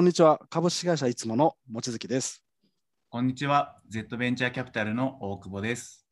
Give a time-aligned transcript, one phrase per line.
[0.00, 0.40] こんにちは。
[0.48, 2.42] 株式会社いつもの望月です。
[3.10, 3.76] こんにちは。
[3.90, 6.06] Z ベンチャーキャピタルの大久保です。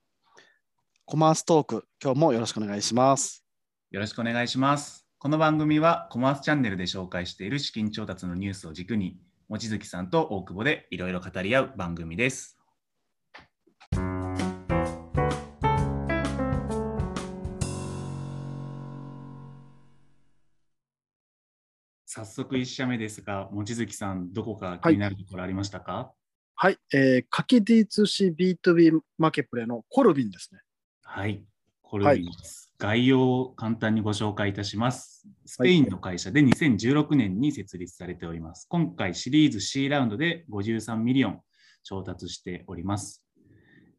[1.06, 3.46] コマーストーク、今日もよろしくお願いします。
[3.90, 5.06] よろしくお願いします。
[5.18, 12.57] この番組はコマースチャンネルで紹介している資金調達のニュースを軸に、望月さんと大久保でいろいろ語り合う番組です。
[22.18, 26.10] 早速1社目ですが、望月さん、どこか気になるところありましたか？
[26.56, 30.58] はい、えー、花卉 D2C B2B マーケプレイのコルビンですね。
[31.04, 31.44] はい、
[31.80, 32.74] コルビンです。
[32.76, 35.28] 概要を簡単にご紹介いたします。
[35.46, 38.66] スペインの会社で2016年に設立されております。
[38.68, 41.40] 今回シリーズ C ラウンドで53 million
[41.84, 43.24] 調達しております。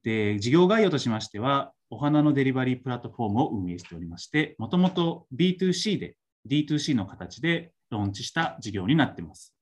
[0.04, 6.18] で、事業概要としましては、お花のデリバリープラットフォームを運営しておりまして、もともと B2C で
[6.50, 9.56] D2C の形でローンチした事業になっています。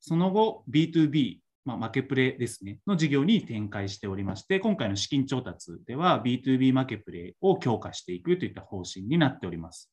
[0.00, 9.92] その後、B2B、まあ、マケプレですね、の事業に展開しておりまして、今回の資金調達では B2B マケプレを強化していくといった方針になっております。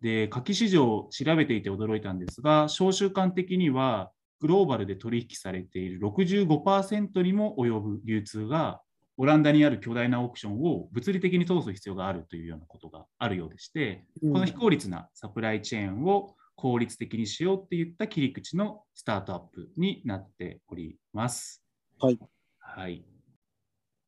[0.00, 8.80] で、夏季市場を調べていて驚いたんですが、小週間的にはグローバルで取引されている65%にも及ぶ流通が
[9.16, 21.62] オランダにある巨大なオークションを物理的に通す必要があるというようなことがあるようでして、この非効率なサプライチェーンを効率的にしようっていった切り口のスタートアップになっております。
[21.98, 22.18] はい。
[22.58, 23.04] はい。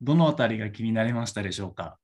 [0.01, 1.99] どのあたりが気になりましたでしょうか？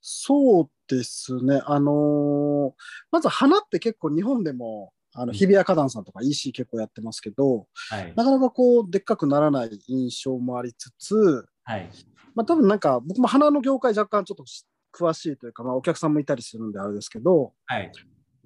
[0.00, 1.62] そうですね。
[1.64, 2.72] あのー
[3.10, 8.12] まず花って結構日本でも、あの日比谷花壇さんとか EC 結構やってますけど、はい。
[8.16, 11.90] なかなかこう、でっかくならない印象もありつつ、はい。
[12.34, 14.44] まあ多分なんか、僕も花の業界若干ちょっと
[14.92, 17.90] 詳しいというか、まあお客さんもいたりするんであれですけど、はい。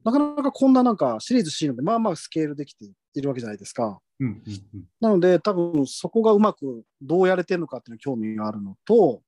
[0.04, 4.00] なかなかこんななんかシリーズ C ので、まあまあスケールできているわけじゃないですか。
[4.20, 4.42] うんうん
[4.74, 4.84] うん。
[5.00, 9.22] なので、多分そこがうまくどうやれてるのかっていうのに興味があるのと、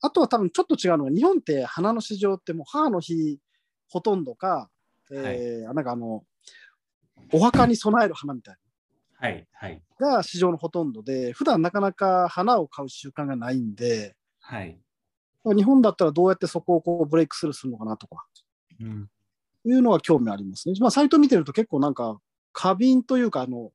[0.00, 3.38] あとは多分ちょっと違うのが、日本って花の市場ってもう母の日
[3.88, 4.70] ほとんどか、
[5.12, 6.24] えーなんかあの、
[7.32, 8.56] お墓に備える花みたい
[9.14, 9.46] はい。
[9.52, 9.82] はい。
[9.98, 14.78] が市場のほとんどで、普段なかなか花を買う習慣がないんで、はい。
[15.44, 18.24] 日本だったらどうやってそこをこうブレイクスルーするのかなとか、
[18.80, 19.10] うん。
[19.64, 20.74] いうのは興味ありますね。
[20.80, 22.18] まあ、サイト見てると結構なんか、
[22.52, 23.70] 花瓶というか、あの、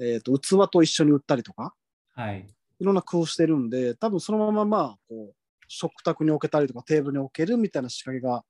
[0.00, 1.74] えっ、と、器と一緒に売ったりとか、
[2.14, 2.46] はい。
[2.80, 5.34] いろんな工夫してるんで、多分そのまままあ、こう、
[5.68, 8.44] 食卓に置けたりとかテーブルに置けるみたいな仕掛けが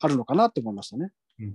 [0.00, 1.10] あるのかなって思いましたね。
[1.40, 1.54] うんうん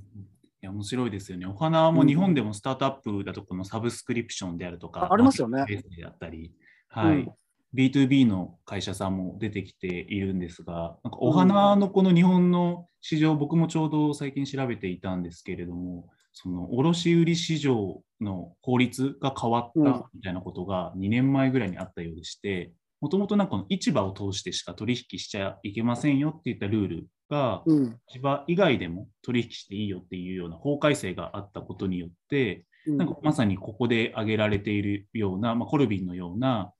[0.61, 1.45] いや面白いですよね。
[1.45, 5.65] お花も日本でもスタートアップだとこのサブスクリプションであるとか、あありますよね
[6.07, 6.53] ったり、
[6.87, 7.33] はい、うん
[7.75, 27.99] B2B の会社さんも出てきているんですが、なんかお花のこの日本の市場、僕もちょうど最近調べていたんですけれども、その卸売市場の法律が変わったみたいなことが2年前ぐらいにあったようでして、もともとなんかこの市場を通してしか取引しちゃいけませんよっていったルールが、うん。
[28.07, 32.97] 市場以外でも取引していいよっていうような法改正があったことによって、うん。
[32.97, 36.71] なんかまさにここで挙げられているような、まあ、コルビンのような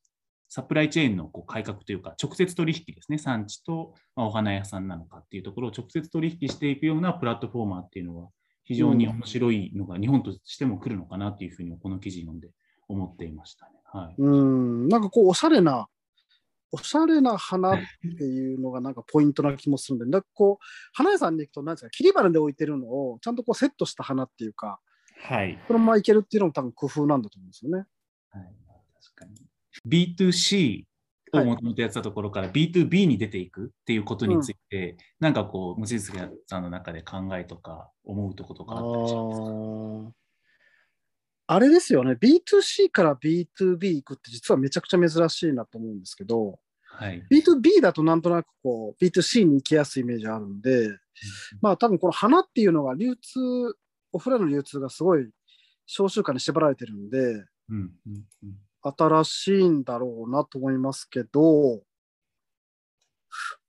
[0.53, 8.29] サプライチェーンのこう改革というか、直接取引ですね、産地と、まあ、お花屋さんなのかっていうところを直接取引していくようなプラットフォーマーっていうのは、
[8.63, 12.51] 非常に面白いのが日本としても来るのかなっていうふうに、この記事読んで
[12.87, 13.71] 思っていましたね。
[13.85, 14.87] はい、うん。
[14.89, 15.87] なんかこう、おしゃれな、
[16.71, 17.79] おしゃれな花っ
[18.19, 24.79] ていうのがなんかポイントな気もするんで、なんかこう、花屋さんに行くと、なんですか、切り花で置いてるのを、ちゃんとこうセットした花っていうか、
[25.23, 25.57] はい。
[25.67, 27.87] このままいけるっていうのも多分工夫なんだと思うんですよね。
[28.29, 28.53] はい、
[29.01, 29.42] 確かに。
[29.87, 30.83] B2C
[31.33, 36.11] をもともとやってたところから B2B に出ていくっていうことについて、なんかこう、望月
[36.47, 39.41] さんの中で考えとか思うとことかあったりします
[40.11, 40.15] か？
[41.47, 47.21] あれですよね、B2C から B2B 行くって実はめちゃくちゃ珍しいなと思うんですけど、はい。
[47.31, 50.89] B2B だとなんとなくこう B2C に行きやすいイメージあるんで、
[51.61, 53.39] まあ多分この花っていうのが流通、
[54.13, 55.27] オフラインの流通がすごい
[55.85, 57.09] 小週間に縛られてるん。
[57.09, 57.91] で、うんうん
[58.43, 61.81] うん新しいんだろうなと思いますけど、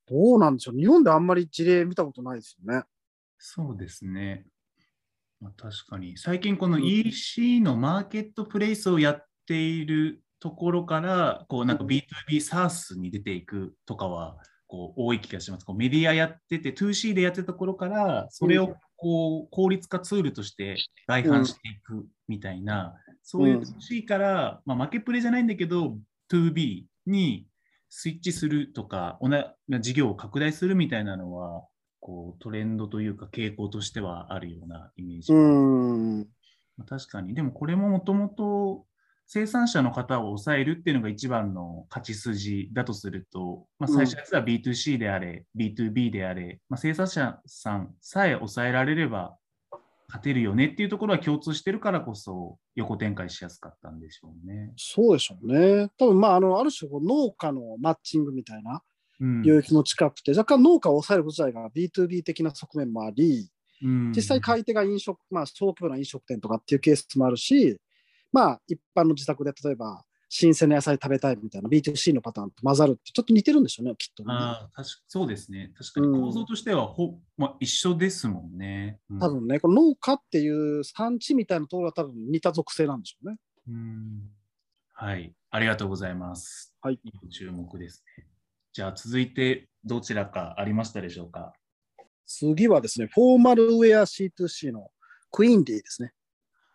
[0.07, 2.85] どうなんでしょう、日本であんまり事例見たことないですよね。
[3.39, 4.47] そうですね。
[5.41, 12.03] まあ、確かに、最近このうん EC のマーケットプレイスをやっているところから、こうなんかうん B2B
[12.37, 15.65] SaaS に出ていくとかは、こう多い気がします。
[15.65, 20.77] こうメディアやってて、2C でやってたところから、それをこう効率化ツールとして
[21.07, 25.97] 外販していくみたいな、そういう 2C から、まあ、負けプレじゃないんだけど、
[26.31, 27.47] 2B に
[27.89, 31.65] スイッチするとか、おな事業を拡大するみたいなのは、
[32.01, 35.33] こうトレンドというか傾向としてはあるようなイメージ。
[35.33, 36.27] うん。
[36.87, 37.35] 確かに。
[37.35, 38.85] でもこれももともと
[39.27, 49.37] 生産者の方を抑えるっていうのが一番の勝ち筋だとすると、まあ、最初のやつは B2C であれ、うん、B2B であれ、まあ、生産者さんさえ抑えられれば
[50.09, 54.73] 勝てるよねっていうところは共通してるからこそ横展開しやすかったんでしょうね。
[54.77, 55.89] そうでしょうね。
[55.99, 58.83] 多分まああのある種農家のマッチングみたいな
[59.43, 63.49] 領域も近くて、うん、若干農家を抑えること自体が B2B 的な側面もあり、
[63.83, 67.79] うん、実際買い手が飲食、まあ小規模な飲食店とかっていうケースもあるし、
[68.33, 70.05] まあ一般の自宅で例えば
[70.37, 75.73] 新鮮な野菜食べたいみたいな B2C のパターンと混ざるってちょっと似てるんでしょうね、きっと、ね、あ確かそうですね。
[75.79, 78.99] 確かに構造としてはほ、うん、まあ、一緒ですもんね。
[79.11, 83.37] うん、多分ね、この農家っていう産地みたいなところは多分似た属性なんでしょうね。
[83.69, 84.23] うん
[84.95, 86.75] はい、ありがとうございます。
[86.81, 86.99] はい。
[87.31, 88.27] 注目ですね。
[88.73, 91.53] じゃあ続いてどちらかありましたでしょうか？
[92.27, 94.91] 次はですね、フォーマルウェア C2C の
[95.31, 96.13] クイーンディですね。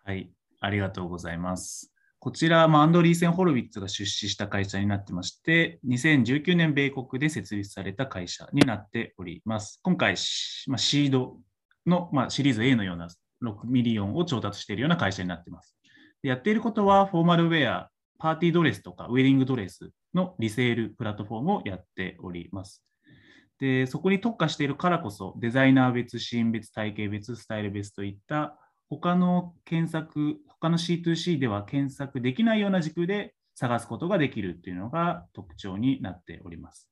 [0.05, 1.91] はい、ありがとうございます。
[2.21, 9.79] こちら、アンドリーセン・ホロウィッツが出資した会社になってまして、2019年米国で設立された会社になっております。
[9.83, 10.15] 今回、
[10.67, 11.37] まあ、シード
[11.85, 13.07] の、まあ、シリーズ A のような
[13.41, 15.77] 6 million を調達しているような会社になっています。
[16.21, 22.83] やっていることは、フォーマルウェア、パーティードレスとかウェディングドレスのリセールプラットフォームをやっております。
[23.59, 28.57] で、そこに特化しているからこそ、デザイナー別、シーン別、体型別、スタイル別といった
[28.89, 36.89] 他の検索、他の C2C では検索できないような軸で探すことができるというのが特徴になっております。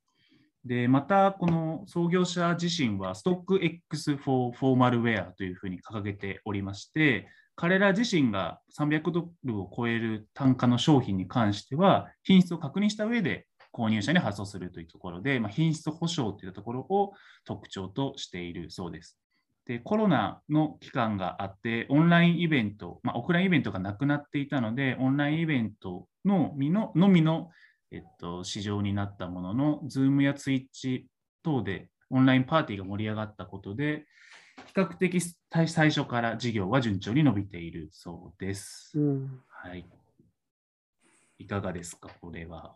[0.64, 17.14] で、また、この創業者自身は StockX for Formal Wear というふうに掲げておりまして、彼ら自身が300ドルを超える単価の商品に関しては、品質を確認した上で購入者に発送するというところで、まあ、品質保証というところを
[17.46, 19.18] 特徴としているそうです。
[19.68, 27.50] でコロナの期間があって、オンラインイベント、まあ、オフラインイベントがなくなっていたので、オンラインイベントのみののみの、
[27.92, 31.04] えっと、市場になったものの、Zoom や Twitch
[31.44, 34.06] 等でオンラインパーティーが盛り上がったことで、
[34.68, 38.98] 比較的最初から事業は順調に伸びているそうです。
[38.98, 39.86] うん、はい。
[41.40, 42.74] いかがですか、これは。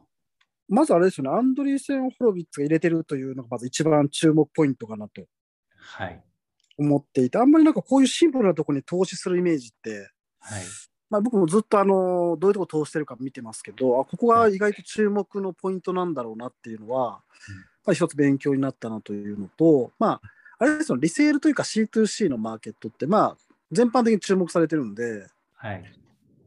[0.68, 5.26] まずあれですよね、アンドリーセン・ホロビッツが入れてるというのがまず一番注目ポイントかなと。
[5.78, 6.24] はい。
[6.82, 10.64] 思っていて、あんまりなんかこういうシンプルなところに投資するイメージって、はい。
[11.10, 17.22] まあ、僕もずっとあのどういうとこ投資してるか見てますけど、あここが意外と注目のポイントなんだろうなっていうのは、
[17.86, 20.22] はい、一つ勉強になったなというのと、まあ、
[20.60, 23.38] あれですよ、リセールというか C2C のマーケットって、まあ、
[23.72, 25.84] 全般的に注目されてるんで、はい、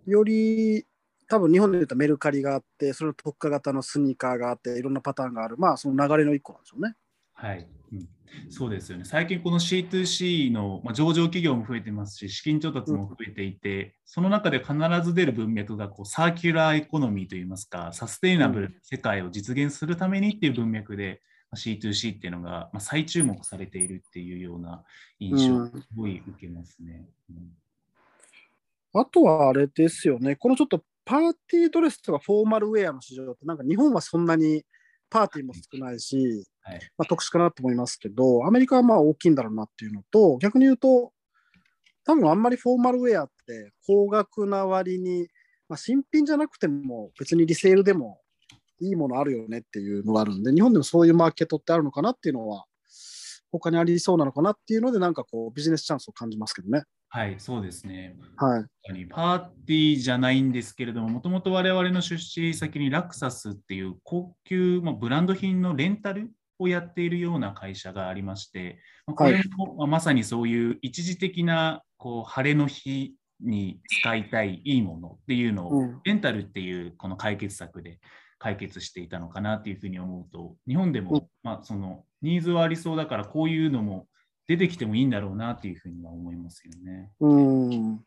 [0.06, 0.86] より
[1.28, 6.94] 多分日本で言うとメルカリがあって、それの特化型のスニーカーがあって、いろんなパターンがある、まあ、その流れの一個なんでしょうね。
[7.34, 8.08] はい、うん。
[8.50, 9.04] そうですよね。
[9.04, 21.20] 最近この C2C の、まあ、上場企業も増えてますし、資金調達も増えていて、うん、その中で必ず出る文脈がこうサーキュラーエコノミーといいますか、サステイナブルな世界を実現するためにっていう文脈で、
[21.54, 24.82] C2C っていうのが、まあ、再注目されているっていうような
[25.20, 27.06] 印象をすごい受けますね。
[27.30, 34.64] うんうん、あとはあれですよね、このちょっとパーティードレスとかフォーマルウェアの市場って、なんか日本はそんなに
[35.10, 41.12] パーティーも少ないし、はい、まあ、特殊かなと思いますけど、アメリカはまあ大きいんだろうなっていうのと、逆に言うと、
[42.04, 45.28] 多分あんまりフォーマルウェアって高額な割に、
[45.68, 48.20] まあ、新品じゃなくても別にリセールでも
[48.80, 52.64] いいものあるよねっていうのがあるんで、日本でもそういうマーケットってあるのかなっていうのは、
[53.50, 56.82] 他にありそうなのかなっていうので、なんかこうビジネスチャンスを感じますけどね。
[57.08, 58.16] はい、そうですね。
[58.36, 59.06] はい。
[59.06, 77.98] パーティーじゃないんですけれども、もともと我々の出資先にラクサスっていう高級、まあ、ブランド品のレンタルをやっているような会社がありまして、これも、はい、まさにそういう一時的なこう晴れの日に使いたいいいものっていうのを、レンタルっていうこの解決策で
[78.38, 84.06] 解決していたのかなっていうふうに思うと、日本でも、まあ、そのニーズはありそうだから、こういうのも
[84.46, 87.10] 出てきてもいいんだろうなっていうふうには思いますよね。
[87.20, 88.04] うん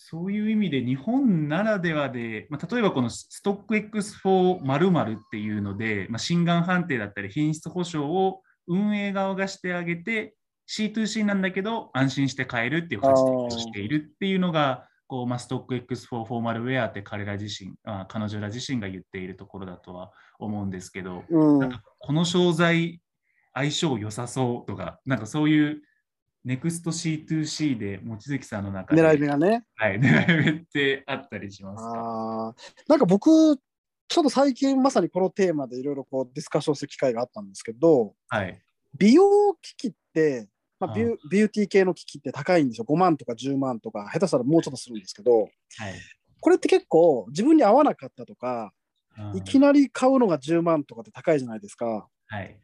[0.00, 10.36] そういう意味で日本ならではで、まあ、例えばこのストック X4 っていうので、まあ、心眼判定だったり品質保証を運営側がしてあげて
[10.70, 23.00] C2C なんだけど安心して買えるっていう形でしているっていうのがこう、まあ、ストック X4 フォーマルウェアって彼ら自身あ彼女ら自身が言っているところだとは思うんですけど、うん、なんかこの商材
[23.52, 25.82] 相性良さそうとかなんかそういう
[26.44, 29.64] ネクスト C2C で望月さんの中で狙い目がね。
[29.74, 31.92] はい、狙い目ってあったりしますか？
[31.94, 32.54] あ
[32.88, 33.56] なんか僕、
[34.08, 38.58] ちょっと最近まさにこのテーマでいろいろこうディスカッションする機会があったんですけど、はい、
[38.96, 40.48] 美容機器って
[40.80, 42.86] まあ、ビュビューティー系の機器って高いんですよ。
[42.88, 45.50] 5万とか10万とか、下手したらもうちょっとするんですけど、はい。
[46.40, 48.72] これって結構自分に合わなかったとか、
[49.34, 52.06] いきなり買うのが10万とかって高いじゃないですか。
[52.28, 52.56] はい。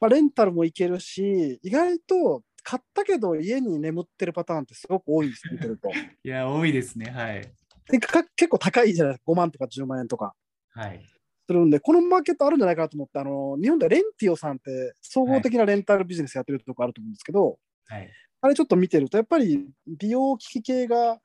[0.00, 5.90] まあ、レンタルもいけるし、意外と買ったけど家に眠ってるパターンってすごく多いんですよ、見てると。
[6.24, 7.10] いや、多いですね。
[7.10, 7.52] はい。
[7.88, 10.34] でか結構高いじゃないですか、5万とか10万円とか
[10.70, 11.04] はい。
[11.46, 18.10] するんで、このマーケットあるんじゃないかなと思って、あの日本でレンティオさんって総合的なレンタルビジネスやってるとこあると思うんですけど、はい。
[18.42, 21.20] あれちょっと見てると、やっぱり美容機器系が、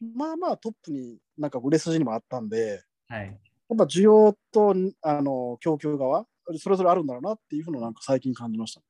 [0.00, 3.26] まあまあトップになんか売れ筋にもあったんで、はい。
[3.26, 3.32] や
[3.74, 8.80] っぱ需要とあの供給側、それぞれあるんだろうなっていうふうななんか最近感じました。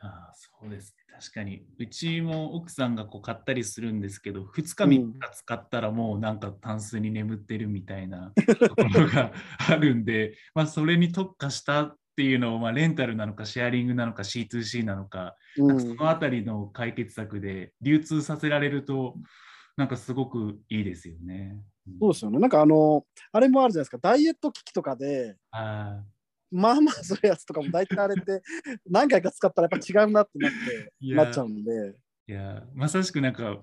[0.00, 1.01] ああ、そうですね。
[1.12, 1.62] 確かに。
[1.78, 9.32] うちも奥さんがこう買ったりするんですけど、2日3日使ったらもうなんかタンスに眠ってるみたいな ところが
[9.68, 19.16] あるんで、まあそれに特化したっていうのを、まあレンタルなのかシェアリングなのか C2C なのか、なんかそのあたりの解決策で流通させられると、
[19.76, 21.58] なんかすごくいいですよね。
[22.00, 22.38] そうですよね。
[22.38, 26.02] なんかあの、あれもあるじゃないですか、ダイエット機器とかで、あ
[26.52, 28.42] まあまあそういうやつとかも大体あれって
[28.88, 31.96] 何回か使ったらやっぱ違うなってなってなっちゃうんで、
[32.28, 33.58] いや、まさしくなんか、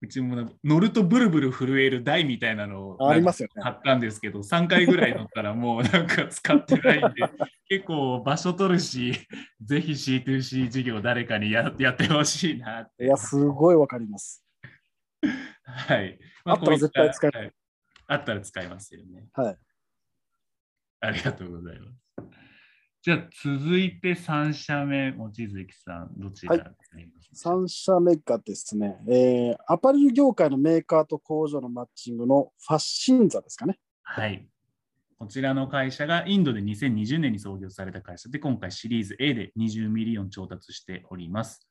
[0.00, 3.62] うちも乗るとブルブル震える台みたいなのをありますよね。
[3.62, 7.22] 買ったんですけど、3回ぐらい乗ったらもうなんか使ってないんで、
[7.68, 9.14] 結構場所取るし、
[9.62, 13.04] ぜひ C2C 事業誰かにややってほしいなって。
[13.04, 14.44] いや、すごいわかります。
[15.64, 16.18] はい。
[16.44, 17.64] あったら絶対使えこういったはい
[18.06, 19.26] あったら使いますよね。
[19.32, 19.58] はい。
[21.00, 22.03] ありがとうございます。
[23.04, 33.78] じゃあ続いて3社目、望月さん、どちらになりますか、3社目がですね、えーアパレル業界のメーカーと工場のマッチングのファッシンザですかね。
[34.04, 34.48] はい。
[35.18, 41.68] こちらの会社がインドで2020年に創業された会社で、今回シリーズ A で20 million 調達しております。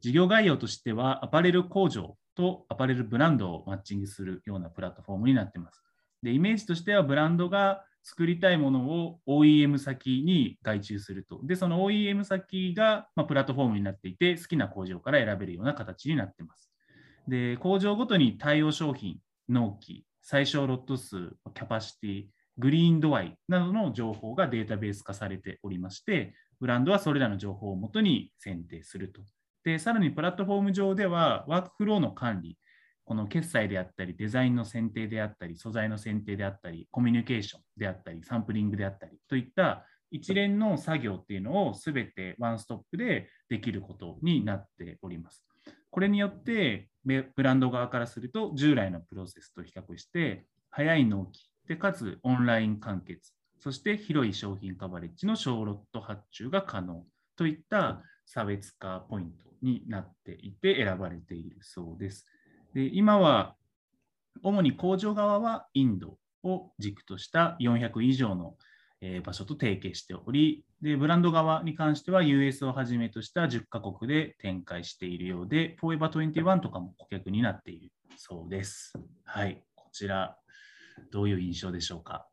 [0.00, 5.80] 事業概要としては、アパレル工場とアパレルブランドをマッチングするようなプラットフォームになっています。
[6.24, 11.40] で、イメージとしては、ブランドが作りたいものを OEM 先に外注すると。
[11.44, 16.72] で、その OEM 先が、ま、プラットフォームになっていて、好きな工場から選べるような形になっています。
[17.28, 19.18] で、工場ごとに対応商品、
[19.48, 22.24] 納期、最小ロット数、キャパシティ、
[22.58, 29.22] グリーン度合いなどの情報がデータベース化されておりまして、ブランドはそれらの情報をもとに選定すると。
[29.64, 32.58] で、さらにプラットフォーム上では、ワークフローの管理、
[33.04, 45.44] この決済であったり、デザインの選定であったり、素材の選定であったり、コミュニケーションであったり、サンプリングであったりといった一連の作業っていうのをすべてワンストップでできることになっております。
[45.90, 57.04] これによって、ブランド側からすると、従来のプロセスと比較して、早い納期で、かつオンライン完結、そして広い商品カバレッジの小ロット発注が可能
[57.36, 62.26] といった差別化ポイントになっていて選ばれているそうです。
[62.74, 63.54] で今は
[64.42, 68.56] 主に工場側はインドを軸とした400以上の
[69.00, 78.92] えー場所と提携しておりで、ブランド側に関しては US をはじめとした10カ国で展開しているようで、フォーエバー21とかも顧客になっているそうです。
[79.24, 80.36] はい、こちら、
[81.12, 82.26] どういう印象でしょうか？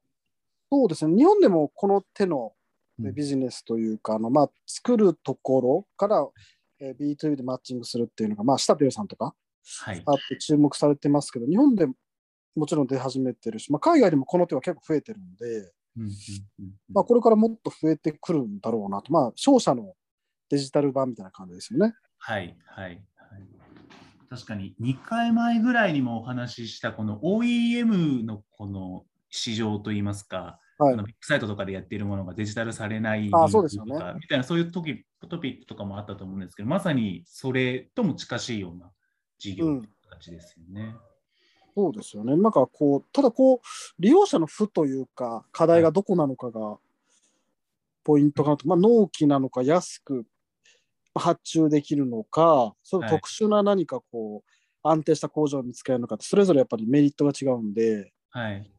[0.71, 2.53] そうですね、日本でもこの手の
[2.99, 6.27] うんビジネスというか、あのまあ、作るところから、
[6.79, 9.48] えー B2B でマッチングするっていうのが、まあ、下手さんとかはい。
[10.05, 11.87] あって注目されてますけど、日本で
[12.55, 15.45] もちろん出始めてるし、まあ、海外でもこの手は結構増えてるんで、
[15.97, 16.11] うんうんうん。
[16.59, 19.93] うんまあ、これからもっと増えてくるんだろうなと、まあ、商社の
[20.49, 21.93] デジタル版みたいな感じですよね。
[22.17, 23.01] はい、はい、はい。
[24.29, 30.93] 確かに2回前ぐらいにもお話ししたこの OEM のこの市場といいますか、はい。
[30.93, 33.95] あのビッグサイトとかでやっているものがデジタルされないあそうですよね。
[34.19, 38.91] みたいなそういうトピトピックとかもあったと思うんですけど、まさにそれとも近しいような
[39.39, 40.95] 事業の形ですよね。
[41.75, 42.35] そうですよね。
[42.35, 43.59] なんかこう、ただこう、
[43.99, 46.77] 利用者の負というか、課題がどこなのかが
[48.03, 50.25] ポイントかなと、まあ、納期なのか、安く
[51.15, 54.49] 発注できるのか、それはい特殊な何かこう、
[54.83, 58.69] 安定した工場を見つけるのかって、それぞれやっぱりメリットが違うんで、はい。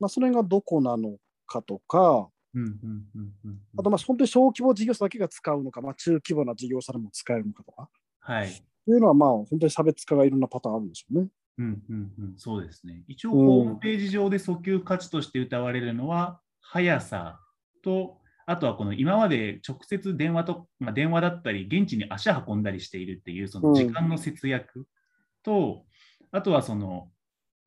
[0.00, 1.16] まあ、それがどこなの
[1.46, 7.88] かとか、うんうんうんうんうんあとまあ本当に小規模事業者だけが使うのか、まあ、中規模な事業者でも使えるのかとか、
[8.20, 8.64] はい。
[8.90, 11.28] いうのはまあ本当に差別化がいろんなパターンあるんでしょうね。
[11.58, 13.04] うんうんうん、そうですね。
[13.08, 17.40] 一応、うんホームページ上で訴求価値として謳われるのは、速さ
[17.82, 24.86] と、あとはこの今まで直接電話と、まあ、電話だったり、現地に足運んだりしているっていう、その時間の節約
[25.42, 25.84] と、
[26.30, 27.10] あとはその、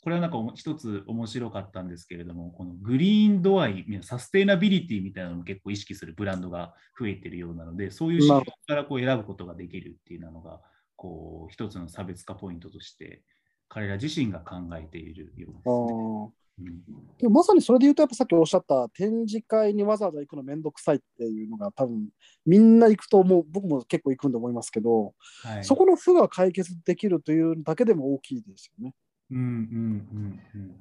[0.03, 10.61] これはなんか一つ面白かったんですけれども、このグリーンドアイ、サステイナビリティみたいなのも結構意識するブランドが増えてるようなので、そういう仕事からこう選ぶことができるっていうのが、
[10.95, 13.23] こう一つの差別化ポイントとして
[13.67, 16.73] 彼ら自身が考えているようです、ね、うん、
[17.17, 22.07] でもまさにそれで言うと、やっぱさっきおっしゃった展示会にわざわざ行くのめんどくさいっていうのが多分
[22.45, 28.93] みんな行くと思う、僕も結構行くんで思いますけど、はい、そこの負が解決できるというだけでも大きいですよね。
[29.31, 30.75] うんうんうんうん、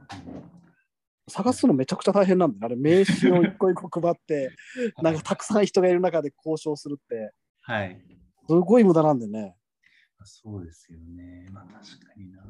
[1.29, 2.67] 探すのめちゃくちゃ大変なんだよ。
[2.67, 4.51] あれ、名刺を一個一個配って、
[5.03, 8.01] なんかたくさん人がいる中で交渉するって、はい、
[8.49, 9.57] すごい無駄なんでね。
[10.25, 11.49] そうですよね。
[11.53, 12.43] まあ確かにな。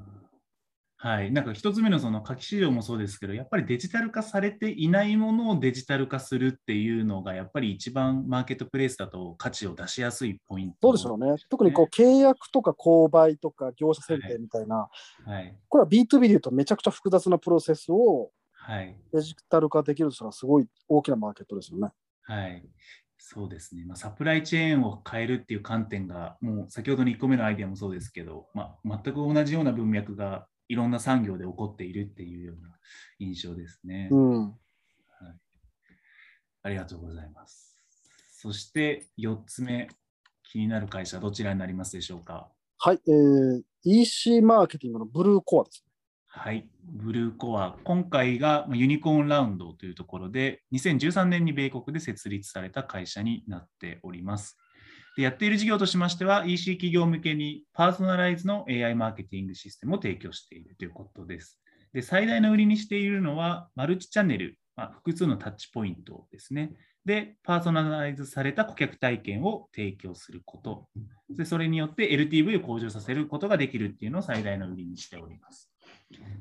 [0.97, 11.37] はい、なんか一つ目のその書き資料もそうですけど、やっぱりデジタル化されていないものをデジタル化するっていうのが、やっぱり一番マーケットプレイスだと価値を出しやすいポイント、そうでしょうね。
[11.51, 14.89] 特にこう契約とか購買とか業者選定みたいな、は
[15.27, 18.31] いはい、これは B2B でいうとめちゃくちゃ複雑なプロセスを
[19.13, 21.91] デジタル化できるとしたら、すごい大きなマーケットですよね。
[22.23, 22.65] はい、
[23.27, 32.69] そうですね、まあ、サプライチェーンを変えるっていう観点が、もう先ほどの1個目のアイデアもそうですけど、まあ、全く同じような文脈がいろんな産業で起こっているっていうような
[33.19, 34.09] 印象ですね。
[34.13, 34.55] うん、はい、
[36.65, 37.75] ありがとうございます。
[38.29, 39.89] そして4つ目、
[40.43, 42.51] 気になる会社、どちらになりますでしょうか？
[42.77, 45.84] はい、えー、EC マーケティングのブルーコアですね。
[46.37, 54.59] はい、ブルーコア、今回がユニコーンラウンドというところで、2013年に米国で設立された会社になっております。
[55.17, 61.61] でやっている事業としましては、EC 企業向けにパーソナライズの AI マーケティングシステムを提供しているということです。
[61.93, 66.73] で最大の売りにしているのは、マルチチャンネル、まあ、複数のタッチポイントですね。
[67.05, 70.89] で、パーソナライズされた顧客体験を提供すること。
[71.31, 75.74] でそれによって LTV を向上させることができるっていうのを最大の売りにしております。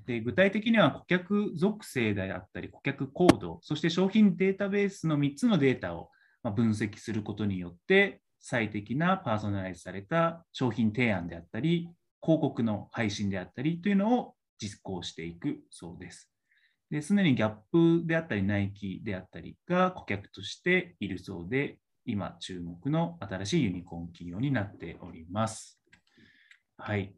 [0.06, 6.10] で具体的には顧客属性であったり、顧客コード、そして商品データベースの3つのデータを
[6.56, 11.90] 分析することによって、最適なパーソナライズされた商品提案であったり、
[12.22, 16.30] 広告の配信であったりというのを実行していくそうです。
[16.90, 25.80] ですでにギャップであったり、ナイキであったりが顧客としているそうで、今注目の新しいユニコーン企業になっております。
[26.78, 27.16] はい。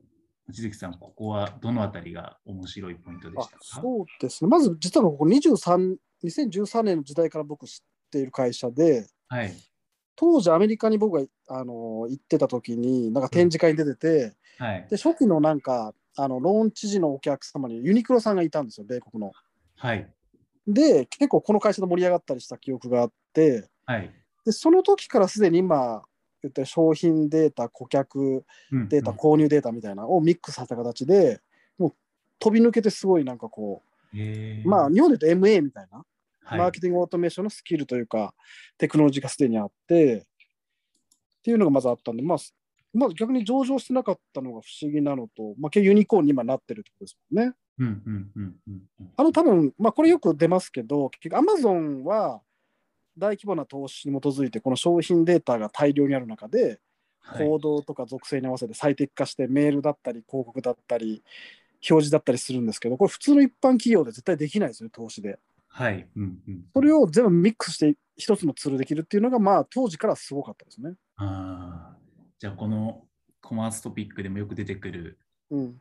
[0.48, 3.64] 望月さん、ここはどのあたりが面白いポイントでしたか？
[3.82, 4.50] そうですね。
[4.50, 9.54] まず、実はここ23、2013年の時代から僕知っている会社で、はい、
[10.16, 14.66] 当時アメリカに僕があの行ってた時に、なんか展示会に出てて、うん。
[14.66, 19.32] はい、で初期のなんか、あのローンチ時のお客様にユニクロさんがいたんですよ、米国の。
[19.78, 20.10] はい、
[20.68, 24.10] で、結構この会社と盛り上がったりした記憶があって、はい、
[24.46, 26.04] でその時からすでに今、
[26.46, 28.46] 言った商品データ、顧客
[28.90, 31.42] データ、うん、購入データみたいなのをミックスさせた形で、
[31.78, 31.94] もう
[32.40, 33.82] 飛び抜けてすごいなんかこ
[34.14, 36.04] う、まあ日本で言うと MA みたいな、
[36.44, 38.34] はい、マーケティングオートメーションのスキルというか、
[38.78, 42.38] テクノロジーがすでにあって、っていうのがまずあったんで、まあ、
[42.94, 47.54] まあ、逆に上場してなかったのが不思議なのと、まあ、ユニコーンに今なってるってことですもんね。
[49.18, 52.42] あの多分、まあ、これよく出ますけど、結局、アマゾンは
[53.18, 56.80] 大規模な投資に基づいて、この商品データが大量にある中で、
[57.38, 61.24] 行動とか属性に合わせて最適化して、メールだったり、広告だったり、
[61.90, 65.40] 表示だったりするんですけど、これ、普通の一般企業で絶対できないですよ、投資で。
[65.68, 70.94] はい、うんうん、それを全部ミックスして一つのツールできるっていうのが、まあ、当時からすごかったですね。
[71.18, 71.98] あ
[72.40, 73.04] じゃあ、この
[73.42, 75.20] コマーストピックでもよく出てくる、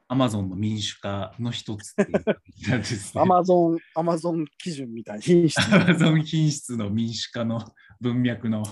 [0.08, 3.22] アマゾンの民主化の一つっていう感じなんですね。
[3.22, 5.74] アマゾン、アマゾン基準みたいな品質。
[5.74, 7.64] アマゾン品質の民主化の
[8.00, 8.64] 文脈の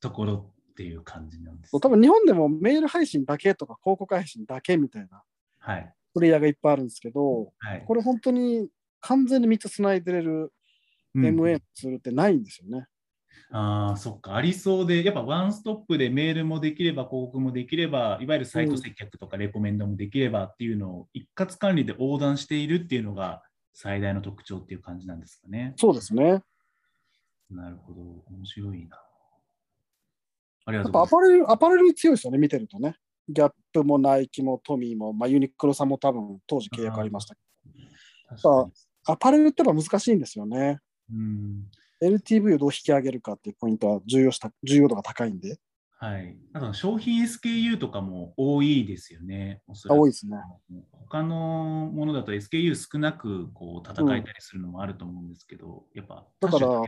[0.00, 1.80] ところっていう感じなんです、ね。
[1.80, 5.22] 多分日本でもメール配信だけとか広告配信だけみたいな、
[5.58, 8.68] はい、プレイヤーがいっぱいあるんですけど、はい、これ本当に
[9.00, 10.52] 完全に3つつないでれる
[11.16, 12.86] MA のツールってないんですよね。
[13.52, 25.74] ああ、そっか、ありそうで、やっぱワンストップでメールもできれば、広告もできれば、いわゆるサイト接客とかレコメンドもできればっていうのを一括管理で横断しているっていうのが最大の特徴っていう感じなんですかね。
[25.76, 26.42] そうですね。
[27.50, 28.96] なるほど、面白いな。
[30.66, 31.12] ありがとうございます。
[31.12, 32.96] アパレル、アパレルに強いですよね、見てるとね。
[33.28, 37.40] ギャップもナイキもトミーも、まあ、ユニクロさんも多分当時契約ありましたけ
[38.42, 38.70] ど。
[39.06, 40.78] アパレルってのは難しいんですよね。
[41.12, 41.64] うん、
[42.02, 45.58] LTV をどう引き上げるかっていうポイントは重要した重要度が高いんで。
[46.00, 46.34] はい。
[46.54, 49.60] あと商品 SKU とかも多いですよね。
[49.86, 50.38] 多いですね。
[50.92, 56.82] 他のものだと SKU 少なくこう戦えたりするのもあると思うんですけど、うん、やっぱ、だから、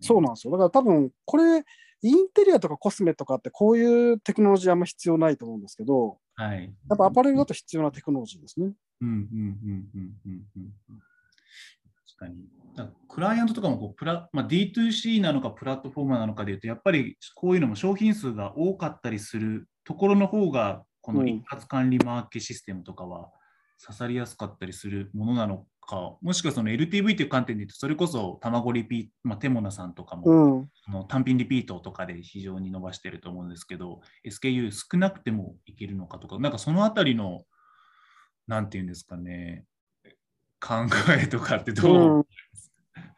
[0.00, 0.52] そうなんですよ。
[0.52, 1.62] だから多分これ、
[2.00, 6.72] インテリアとかコスメとかってこういうテクノロジーあんま必要ないと思うんですけど、はい。
[6.88, 8.72] やっぱアパレルだと必要なテクノロジーですね。
[9.02, 10.72] うんうんうんうんうんうん。
[12.06, 12.36] 確かに。
[13.08, 23.30] クライアントとかもこうプラ、まあ、D2C なのかプラットフォーマーなのかでいうと、やっぱりこういうのも商品数が多かったりするところの方が、この一括管理マーケシステムとかは
[23.82, 37.44] 刺さりやすかったりするものなのか、もしくはその LTV という観点で言うと、それこそ卵リピート、まあ、テモナさんとかも、うの単品リピートとかで非常に伸ばしてると思うんですけど、SKU 少なくてもいけるのかとか、なんかそのあたりの、
[38.46, 39.64] なんていうんですかね、
[40.60, 40.74] 考
[41.16, 42.24] えとかってどう、うん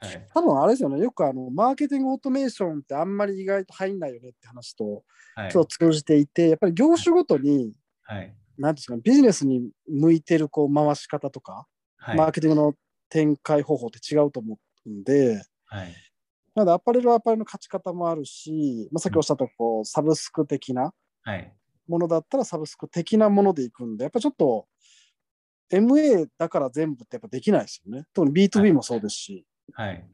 [0.00, 5.52] はい、多分あれですよね、よくあのマーケティングオートメーションってあんまり意外と入んないよねって話とはい。
[5.52, 8.34] ちょっと通じていて、やっぱり業種ごとに、はい。
[8.58, 12.16] なんですかね、ビジネスに向いてるこう回し方とか、はい。
[12.16, 12.74] マーケティングの
[13.08, 15.94] 展開方法って違うと思うんで、はい。
[16.54, 21.52] なのでアパレルはアパレルの勝ち方もあるし、まあ、さっきおっしゃったこうサブスク的なはい。
[21.86, 24.66] ものだったらサブスク的なものでいくんで、やっぱちょっと
[25.72, 28.04] MA だから全部ってやっぱできないですよね。
[28.12, 29.46] 特に B2B もそうですし。
[29.72, 30.04] はい。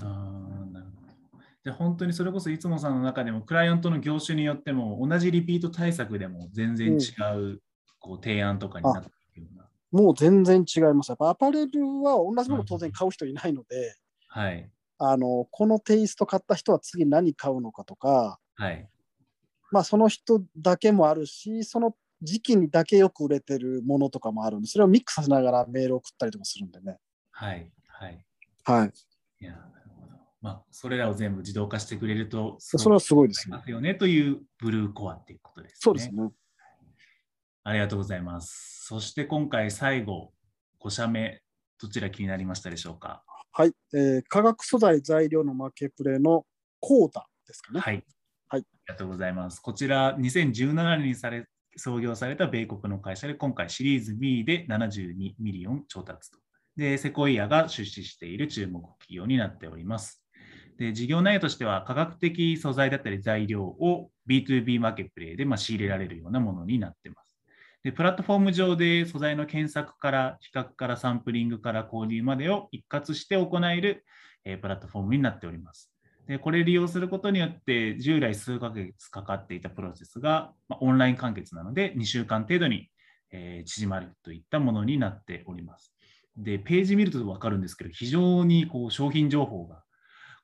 [0.00, 1.42] あーなるほど。
[1.62, 6.96] じゃあ本当にそれこそいつもさんの中でもクライアントの業種によっても同じリピート対策でも全然違
[7.36, 7.60] う、
[7.98, 9.68] こう提案とかになっているような。
[9.92, 11.08] もう全然違います。
[11.08, 13.96] やっぱアパレルは同じもの当然買う人いないので、
[14.28, 14.70] はい。
[14.98, 18.88] あのこのテイスト買った人は次何買うのかとか、はい。
[19.70, 26.98] まあ、その人だけもあるし、その時期にだけよく売れてるものとかもあるんで、それをミックスさせながらメールを送ったりとかするんでね。
[27.30, 27.70] はい。
[27.86, 28.26] はい。
[28.70, 28.92] はい。
[29.40, 30.12] いや、なるほど。
[30.40, 33.56] まあ、それらを全部自動化してくれると、それはすごいですね。
[33.56, 35.76] ますよねというブルーコアっていうことですね。
[35.80, 36.30] そうですね。
[37.64, 38.84] ありがとうございます。
[38.86, 40.32] そして今回最後、
[40.80, 41.42] 5社目、
[41.80, 43.22] どちら気になりましたでしょうか？
[43.52, 46.46] はい、えー化学素材材料のマーケプレの
[46.78, 47.80] コータですかね。
[47.80, 48.04] はい。
[48.48, 49.60] はいありがとうございます。
[49.60, 56.38] こちら、2017年にされ創業された米国の会社で、今回シリーズ B で72 million 調達と。
[56.80, 60.24] で、セコイアが出資している注目企業になっております。
[60.78, 67.38] で、事業内容としては、化学的素材だったり材料を B2B マーケットプレイでま仕入れられるようなものになっています。
[67.82, 74.06] で、プラットフォーム上で素材の検索から、比較からサンプリングから購入までを一括して行える、
[74.46, 75.92] えプラットフォームになっております。
[76.26, 82.88] で、これ利用することによって、従来数ヶ月かかっていたプロセスが、ま、オンライン完結なので、2週間程度に、
[83.32, 85.94] え縮まるといったものになっております。
[86.42, 89.82] で、ページ見ると分かるんですけど、非常にこう商品情報が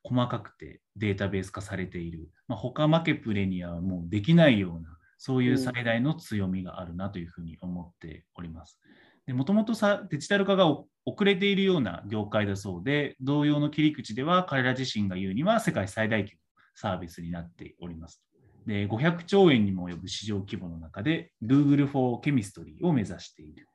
[0.02, 8.80] 細かくてデータベース化されている、まあ、他マケプレにはもうできないような、そういう最大の強みがあるなというふうに思っております。
[9.26, 16.38] でもともとさデジタル化がお遅れているような業界だそうで、同様の切り口では彼ら自身が言うには世界最大規模
[16.74, 18.22] サービスになっております。
[18.66, 23.68] で、500兆円にも及ぶ市場規模の中で Google for Chemistry を目指している。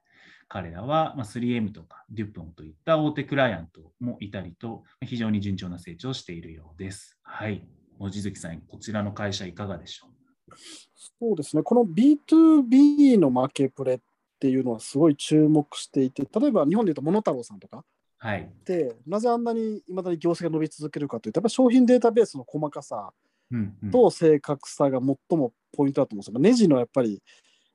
[0.53, 7.17] 彼らはまあ 3M とか DuPont といった大手クライアントもいたりと、非常に順調な成長をしているようです。
[7.23, 7.65] はい。
[7.99, 10.53] 望月さん、こちらの会社いかがでしょう？
[10.97, 11.63] そうですね。
[11.63, 13.99] この B2B のマーケプレっ
[14.41, 17.85] ていうのはすごい注目していて、例えば日本でいうとモノタロウさんとか
[18.17, 18.41] はい。
[18.41, 23.13] って、なぜあんなにいまだに業績が伸び続けるかというと、やっぱ商品データベースの細かさ
[23.53, 26.39] うんうん、と正確さが最もポイントだと思うんですよ。
[26.39, 27.21] ネジのやっぱり、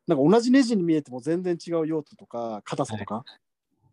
[0.07, 3.25] なんか同じネジに見えても全然違う用途とか、硬さとか、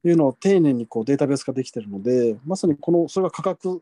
[0.03, 0.11] い。
[0.11, 3.81] うのを丁寧にこうデータベース化できてるので、まさにこの、それが価格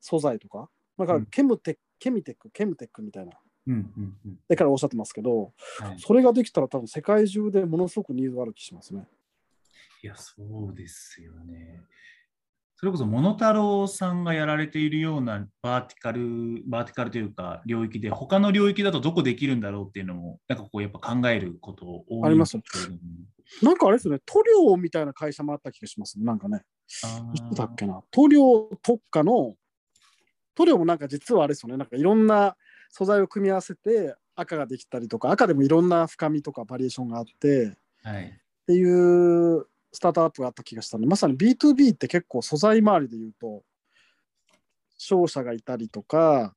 [0.00, 1.26] 素材とか、だからうん。
[1.26, 3.32] ケムテック、ケミテック、ケムテックみたいな、
[3.66, 4.38] うんうんうん。
[4.48, 9.06] でからおっしゃってますけど、はい、それができたら多分世界中でものすごくニーズがある気しますね。
[10.02, 10.34] いや、そ
[10.72, 11.84] うですよね。
[12.80, 22.56] それこそ、モノタロウさんがやられているようなバーティカル、バーティカルというか、領域で、他の領域だとどこできるんだろうっていうのも、なんかこう、やっぱ考えること多いあります
[23.62, 26.18] なんかあれですよね、塗料みたいな会社もあった気がします。
[26.18, 26.62] ね、なんかね。
[27.02, 29.56] あいつだっーけな、塗料特化の、
[30.54, 32.56] 塗料もなんか実はあれですよね、なんかいろんな
[32.88, 37.70] 素材を組み合わせて赤ができたりとか、赤でもいろんな深みとかバリエーションがあって、っ
[38.02, 38.40] はい。
[38.66, 43.62] ていうスタートアップがあった気がしたので、まさに B2B って結構素材周りで言うと、
[44.96, 46.54] 商社がいたりとか、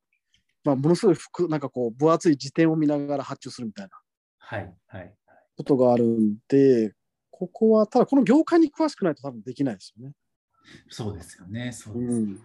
[0.63, 3.91] まあ、ものすごい服なんかこう分厚い辞典を見ながら発注するみたいな
[4.37, 4.73] はい。
[4.87, 5.13] はい。
[5.57, 6.93] ことがあるんで、
[7.31, 10.13] ここはただこの業界に詳しくないと多分できないですよね。
[10.89, 11.71] そうですよね。
[11.71, 12.15] そうです。
[12.15, 12.39] うん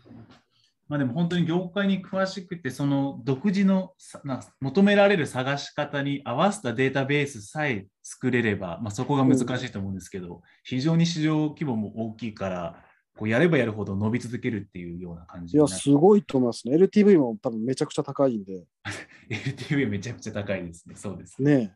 [0.88, 12.82] まあでも本当に業界に詳しくて、その独自のさな求められる探し方に合わせたデータベースさえ作れれば、まあ、そこが難しいと思うんですけど、非常に市場規模も大きいから、
[13.18, 16.76] こうやればやるほど伸び続けるっていうような感じいや、すごいと思いますね。
[16.76, 18.64] LTV も多分めちゃくちゃ高いんで。
[19.28, 20.94] LTV めちゃくちゃ高いですね。
[20.96, 21.74] そうですね。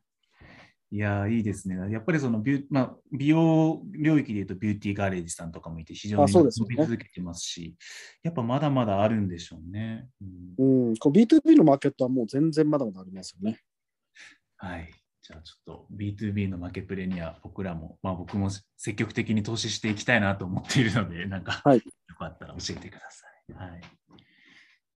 [0.93, 1.91] いやいいですね。
[1.91, 7.75] やっぱりそのビュ、まあ、美容領域でいうとビューティーガレージさんとかもいて非常に伸び続けてますし、すね、
[8.25, 10.07] やっぱまだまだあるんでしょうね。
[10.59, 13.59] うん、うん、こう B2B のマーケットはもう全然まだまだありますよね。
[14.59, 14.91] はい。
[15.23, 21.83] じゃあちょっと B2B のマーケプレには僕らも、まあ僕も積極的に投資していきたいなと思っているので、 なんか、はい、よ
[22.19, 23.53] かったら教えてください。
[23.55, 23.81] はい。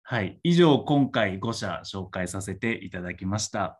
[0.01, 0.39] はい。
[0.41, 3.79] 以上、今回5社紹介させていただきました。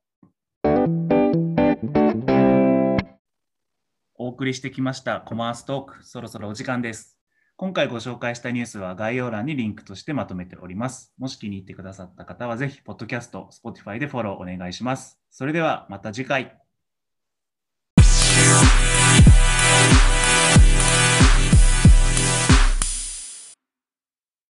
[4.23, 7.19] お送りしてきましたコマーストーク、そろそろお時間です。
[7.57, 11.13] 今回ご紹介したニュースは概要欄にリンクとしてまとめております。
[11.17, 15.19] もし気に入ってくださった方は、ぜひ、ポッドキャスト、Spotify でフォローお願いします。
[15.29, 16.62] それではまた次回。